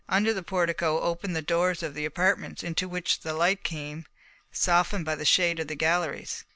[0.09, 4.07] Under the portico opened the doors of the apartments, into which the light came
[4.51, 6.43] softened by the shade of the galleries.